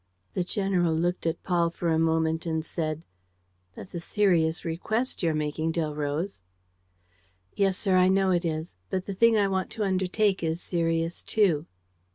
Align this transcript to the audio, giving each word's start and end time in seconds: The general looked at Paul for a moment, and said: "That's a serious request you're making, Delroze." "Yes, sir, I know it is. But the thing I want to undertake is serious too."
The 0.33 0.43
general 0.43 0.95
looked 0.95 1.27
at 1.27 1.43
Paul 1.43 1.69
for 1.69 1.89
a 1.89 1.99
moment, 1.99 2.47
and 2.47 2.65
said: 2.65 3.03
"That's 3.75 3.93
a 3.93 3.99
serious 3.99 4.65
request 4.65 5.21
you're 5.21 5.35
making, 5.35 5.73
Delroze." 5.73 6.41
"Yes, 7.53 7.77
sir, 7.77 7.97
I 7.97 8.07
know 8.07 8.31
it 8.31 8.43
is. 8.43 8.73
But 8.89 9.05
the 9.05 9.13
thing 9.13 9.37
I 9.37 9.47
want 9.47 9.69
to 9.73 9.83
undertake 9.83 10.41
is 10.41 10.59
serious 10.59 11.21
too." 11.23 11.67